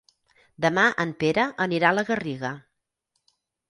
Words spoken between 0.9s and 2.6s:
en Pere anirà a la Garriga.